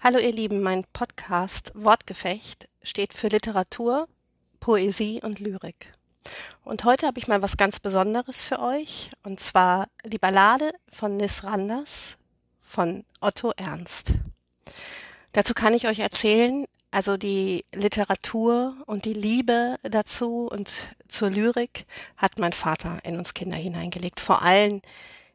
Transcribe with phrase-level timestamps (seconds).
[0.00, 4.06] Hallo ihr Lieben, mein Podcast Wortgefecht steht für Literatur,
[4.60, 5.92] Poesie und Lyrik.
[6.62, 11.16] Und heute habe ich mal was ganz Besonderes für euch, und zwar die Ballade von
[11.16, 12.16] Nis Randers
[12.62, 14.12] von Otto Ernst.
[15.32, 21.86] Dazu kann ich euch erzählen, also die Literatur und die Liebe dazu und zur Lyrik
[22.16, 24.20] hat mein Vater in uns Kinder hineingelegt.
[24.20, 24.80] Vor allem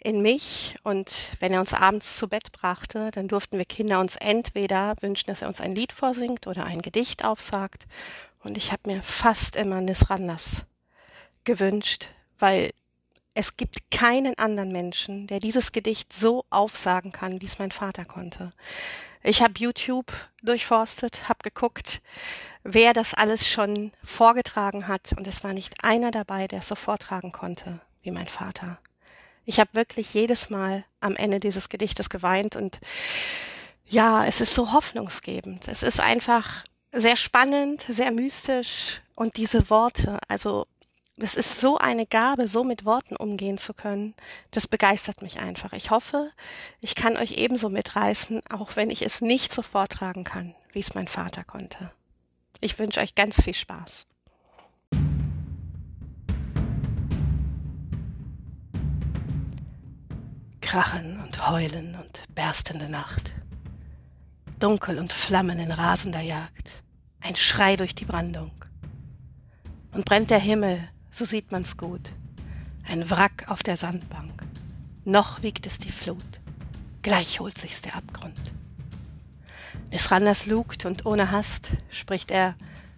[0.00, 4.16] in mich und wenn er uns abends zu Bett brachte, dann durften wir Kinder uns
[4.16, 7.86] entweder wünschen, dass er uns ein Lied vorsingt oder ein Gedicht aufsagt.
[8.40, 10.64] Und ich habe mir fast immer Nisrandas
[11.44, 12.08] gewünscht,
[12.38, 12.70] weil
[13.34, 18.04] es gibt keinen anderen Menschen, der dieses Gedicht so aufsagen kann, wie es mein Vater
[18.04, 18.50] konnte.
[19.22, 22.00] Ich habe YouTube durchforstet, habe geguckt,
[22.62, 26.74] wer das alles schon vorgetragen hat, und es war nicht einer dabei, der es so
[26.74, 28.78] vortragen konnte wie mein Vater.
[29.48, 32.80] Ich habe wirklich jedes Mal am Ende dieses Gedichtes geweint und
[33.86, 35.68] ja, es ist so hoffnungsgebend.
[35.68, 40.66] Es ist einfach sehr spannend, sehr mystisch und diese Worte, also
[41.16, 44.12] es ist so eine Gabe, so mit Worten umgehen zu können.
[44.50, 45.72] Das begeistert mich einfach.
[45.72, 46.30] Ich hoffe,
[46.82, 50.94] ich kann euch ebenso mitreißen, auch wenn ich es nicht so vortragen kann, wie es
[50.94, 51.90] mein Vater konnte.
[52.60, 54.04] Ich wünsche euch ganz viel Spaß.
[60.68, 63.32] Krachen und Heulen und berstende Nacht.
[64.60, 66.82] Dunkel und Flammen in rasender Jagd.
[67.22, 68.52] Ein Schrei durch die Brandung.
[69.92, 72.12] Und brennt der Himmel, so sieht man's gut.
[72.86, 74.44] Ein Wrack auf der Sandbank.
[75.06, 76.22] Noch wiegt es die Flut.
[77.00, 78.52] Gleich holt sich's der Abgrund.
[79.90, 82.56] Nisranders lugt und ohne Hast spricht er,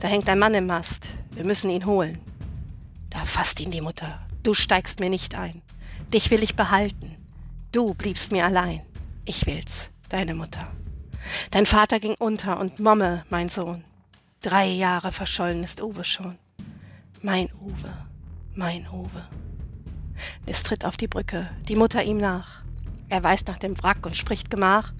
[0.00, 2.18] da hängt ein Mann im Mast, wir müssen ihn holen.
[3.08, 5.62] Da fasst ihn die Mutter, du steigst mir nicht ein,
[6.12, 7.21] dich will ich behalten,
[7.72, 8.82] Du bliebst mir allein.
[9.24, 10.70] Ich will's, deine Mutter.
[11.52, 13.82] Dein Vater ging unter und Momme, mein Sohn.
[14.42, 16.36] Drei Jahre verschollen ist Uwe schon.
[17.22, 17.94] Mein Uwe,
[18.54, 19.26] mein Uwe.
[20.44, 22.62] Es tritt auf die Brücke, die Mutter ihm nach.
[23.08, 24.92] Er weist nach dem Wrack und spricht Gemach.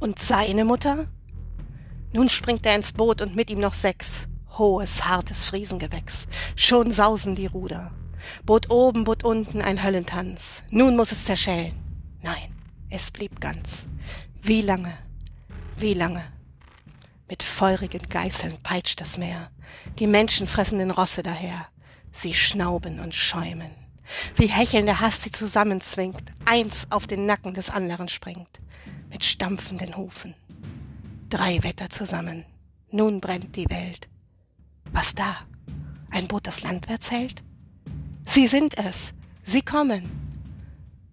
[0.00, 1.08] Und seine Mutter?
[2.14, 4.26] Nun springt er ins Boot und mit ihm noch sechs.
[4.56, 6.26] Hohes, hartes Friesengewächs.
[6.56, 7.92] Schon sausen die Ruder.
[8.46, 10.62] Boot oben, Boot unten, ein Höllentanz.
[10.70, 11.87] Nun muss es zerschellen.
[12.22, 12.54] Nein,
[12.90, 13.86] es blieb ganz.
[14.42, 14.96] Wie lange,
[15.76, 16.24] wie lange?
[17.28, 19.50] Mit feurigen Geißeln peitscht das Meer.
[19.98, 21.68] Die Menschen fressen den Rosse daher.
[22.12, 23.70] Sie schnauben und schäumen.
[24.36, 28.60] Wie hechelnde Hast sie zusammenzwingt, eins auf den Nacken des anderen springt,
[29.10, 30.34] mit stampfenden Hufen.
[31.28, 32.46] Drei Wetter zusammen,
[32.90, 34.08] nun brennt die Welt.
[34.92, 35.36] Was da?
[36.10, 37.42] Ein Boot, das landwärts hält?
[38.26, 39.12] Sie sind es,
[39.44, 40.27] sie kommen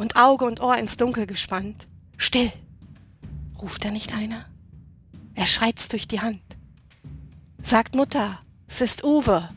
[0.00, 1.86] und Auge und Ohr ins Dunkel gespannt.
[2.16, 2.50] Still!
[3.60, 4.46] Ruft da nicht einer?
[5.34, 6.40] Er schreit's durch die Hand.
[7.62, 9.48] Sagt Mutter, es ist Uwe.